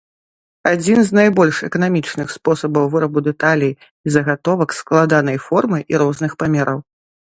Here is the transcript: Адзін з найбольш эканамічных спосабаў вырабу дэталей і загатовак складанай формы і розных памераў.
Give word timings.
Адзін 0.69 0.99
з 1.09 1.17
найбольш 1.17 1.59
эканамічных 1.67 2.27
спосабаў 2.37 2.89
вырабу 2.95 3.19
дэталей 3.27 3.73
і 3.75 4.07
загатовак 4.15 4.69
складанай 4.79 5.37
формы 5.49 5.77
і 5.95 6.01
розных 6.05 6.31
памераў. 6.41 6.79